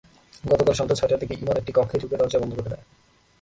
গতকাল 0.51 0.73
সন্ধ্যা 0.73 0.97
ছয়টার 0.99 1.19
দিকে 1.19 1.33
ইমন 1.41 1.55
একটি 1.57 1.71
কক্ষে 1.71 1.97
ঢুকে 2.01 2.15
দরজা 2.17 2.39
বন্ধ 2.39 2.53
করে 2.55 2.69
দেয়। 2.69 2.83